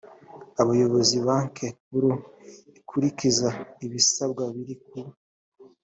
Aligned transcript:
abayobozi 0.61 1.15
banki 1.25 1.67
nkuru 1.85 2.11
ikurikiza 2.79 3.49
ibisabwa 3.85 4.43
biri 4.55 4.75
ku 4.85 4.99